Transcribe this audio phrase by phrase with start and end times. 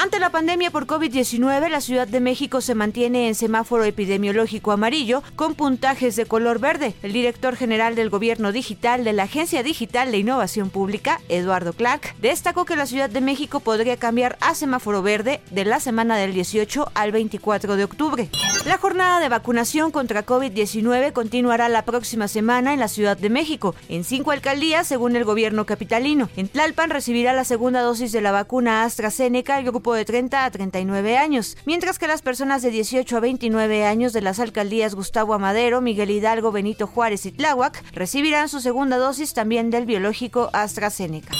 [0.02, 5.22] Ante la pandemia por COVID-19, la Ciudad de México se mantiene en semáforo epidemiológico amarillo
[5.36, 6.94] con puntajes de color verde.
[7.02, 12.16] El director general del Gobierno Digital de la Agencia Digital de Innovación Pública, Eduardo Clark,
[12.18, 16.32] destacó que la Ciudad de México podría cambiar a semáforo verde de la semana del
[16.32, 18.30] 18 al 24 de octubre.
[18.64, 23.74] La jornada de vacunación contra COVID-19 continuará la próxima semana en la Ciudad de México,
[23.90, 26.30] en cinco alcaldías según el gobierno capitalino.
[26.38, 30.50] En Tlalpan recibirá la segunda dosis de la vacuna AstraZeneca el grupo de 30 a
[30.50, 35.34] 39 años, mientras que las personas de 18 a 29 años de las alcaldías Gustavo
[35.34, 41.34] Amadero, Miguel Hidalgo, Benito Juárez y Tláhuac recibirán su segunda dosis también del biológico AstraZeneca.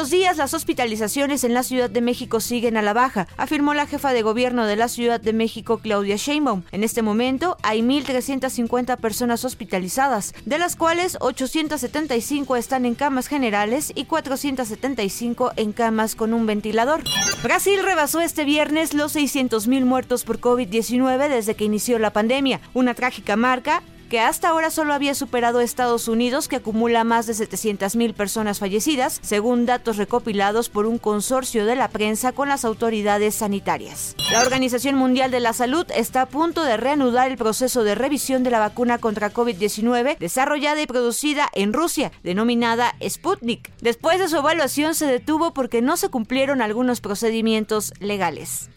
[0.00, 3.86] Los días las hospitalizaciones en la Ciudad de México siguen a la baja, afirmó la
[3.86, 6.62] jefa de gobierno de la Ciudad de México, Claudia Sheinbaum.
[6.72, 13.92] En este momento hay 1.350 personas hospitalizadas, de las cuales 875 están en camas generales
[13.94, 17.02] y 475 en camas con un ventilador.
[17.42, 22.94] Brasil rebasó este viernes los 600.000 muertos por COVID-19 desde que inició la pandemia, una
[22.94, 28.12] trágica marca que hasta ahora solo había superado Estados Unidos, que acumula más de 700.000
[28.12, 34.16] personas fallecidas, según datos recopilados por un consorcio de la prensa con las autoridades sanitarias.
[34.32, 38.42] La Organización Mundial de la Salud está a punto de reanudar el proceso de revisión
[38.42, 43.70] de la vacuna contra COVID-19 desarrollada y producida en Rusia, denominada Sputnik.
[43.80, 48.70] Después de su evaluación se detuvo porque no se cumplieron algunos procedimientos legales.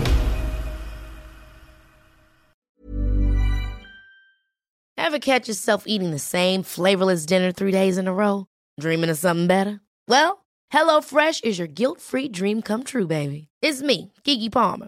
[4.97, 8.45] Ever catch yourself eating the same flavorless dinner three days in a row?
[8.79, 9.81] Dreaming of something better?
[10.07, 13.49] Well, HelloFresh is your guilt-free dream come true, baby.
[13.61, 14.87] It's me, Kiki Palmer.